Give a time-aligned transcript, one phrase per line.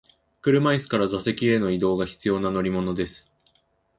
[0.41, 3.31] 車椅子から座席への移動が必要な乗り物です。